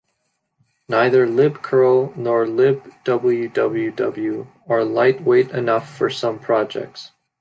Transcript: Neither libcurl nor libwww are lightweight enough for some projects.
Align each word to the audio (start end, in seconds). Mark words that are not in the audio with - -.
Neither 0.89 1.27
libcurl 1.27 2.17
nor 2.17 2.45
libwww 2.47 4.47
are 4.67 4.83
lightweight 4.83 5.51
enough 5.51 5.95
for 5.95 6.09
some 6.09 6.39
projects. 6.39 7.11